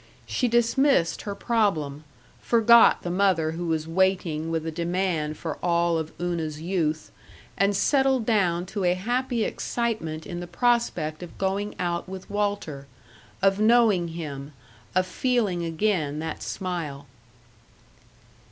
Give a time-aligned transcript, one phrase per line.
[0.25, 2.05] She dismissed her problem,
[2.41, 7.11] forgot the mother who was waiting with a demand for all of Una's youth,
[7.55, 12.87] and settled down to a happy excitement in the prospect of going out with Walter;
[13.43, 14.53] of knowing him,
[14.95, 17.05] of feeling again that smile.